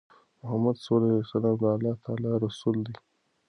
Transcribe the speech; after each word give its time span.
محمد 0.39 0.75
ص 0.85 0.87
د 1.43 1.45
الله 1.73 1.93
تعالی 2.03 2.31
رسول 2.45 2.77
دی. 2.85 2.95